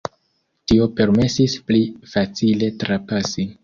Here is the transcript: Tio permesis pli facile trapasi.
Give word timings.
Tio 0.71 0.87
permesis 1.01 1.59
pli 1.69 1.85
facile 2.17 2.75
trapasi. 2.83 3.53